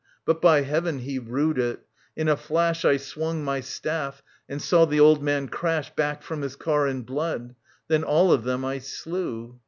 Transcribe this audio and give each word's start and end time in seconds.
But, 0.25 0.41
by 0.41 0.63
heaven, 0.63 0.97
he 0.97 1.19
rued 1.19 1.59
it! 1.59 1.81
iii 2.17 2.27
a 2.29 2.35
flash 2.35 2.83
I 2.83 2.97
swung 2.97 3.43
my 3.43 3.59
staff 3.59 4.23
and 4.49 4.59
saw 4.59 4.85
the 4.85 4.99
old 4.99 5.21
man 5.21 5.47
crash 5.47 5.93
Back 5.95 6.23
from 6.23 6.41
his 6.41 6.55
car 6.55 6.87
in 6.87 7.03
blood.,.. 7.03 7.53
Then 7.87 8.03
all 8.03 8.31
of 8.31 8.43
them 8.43 8.65
I 8.65 8.79
slew. 8.79 9.59